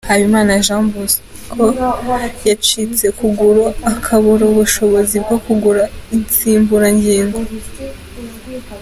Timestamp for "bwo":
5.23-5.37